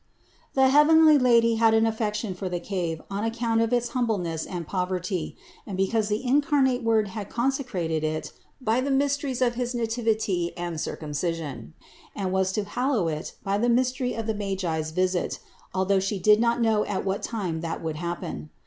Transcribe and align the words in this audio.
The 0.55 0.69
heavenly 0.69 1.19
Lady 1.19 1.57
had 1.61 1.75
an 1.75 1.85
affection 1.85 2.33
for 2.33 2.49
the 2.49 2.59
cave 2.59 3.03
on 3.11 3.23
account 3.23 3.61
of 3.61 3.71
its 3.71 3.89
humbleness 3.89 4.47
and 4.47 4.65
poverty, 4.65 5.37
and 5.67 5.77
because 5.77 6.07
the 6.07 6.25
incarnate 6.25 6.81
Word 6.81 7.09
had 7.09 7.29
consecrated 7.29 8.03
it 8.03 8.33
by 8.59 8.81
the 8.81 8.89
mysteries 8.89 9.43
of 9.43 9.53
his 9.53 9.75
Nativity 9.75 10.57
and 10.57 10.81
Circumcision, 10.81 11.75
and 12.15 12.31
was 12.31 12.51
to 12.53 12.63
hallow 12.63 13.09
it 13.09 13.35
by 13.43 13.59
the 13.59 13.69
mystery 13.69 14.15
of 14.15 14.25
the 14.25 14.33
Magi's 14.33 14.89
visit, 14.89 15.37
although 15.71 15.99
She 15.99 16.17
did 16.17 16.39
not 16.41 16.59
know 16.61 16.83
at 16.83 17.05
what 17.05 17.21
time 17.21 17.61
that 17.61 17.83
would 17.83 17.97
happen. 17.97 18.49